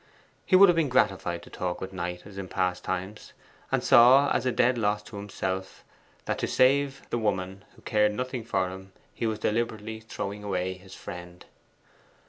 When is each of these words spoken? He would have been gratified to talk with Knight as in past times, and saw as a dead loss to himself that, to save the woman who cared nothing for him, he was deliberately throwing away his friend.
He 0.47 0.55
would 0.55 0.67
have 0.67 0.75
been 0.75 0.89
gratified 0.89 1.43
to 1.43 1.51
talk 1.51 1.79
with 1.79 1.93
Knight 1.93 2.25
as 2.25 2.39
in 2.39 2.47
past 2.47 2.83
times, 2.83 3.33
and 3.71 3.83
saw 3.83 4.31
as 4.31 4.47
a 4.47 4.51
dead 4.51 4.75
loss 4.75 5.03
to 5.03 5.17
himself 5.17 5.83
that, 6.25 6.39
to 6.39 6.47
save 6.47 7.07
the 7.11 7.19
woman 7.19 7.63
who 7.75 7.83
cared 7.83 8.13
nothing 8.15 8.43
for 8.43 8.71
him, 8.71 8.93
he 9.13 9.27
was 9.27 9.37
deliberately 9.37 9.99
throwing 9.99 10.43
away 10.43 10.73
his 10.73 10.95
friend. 10.95 11.45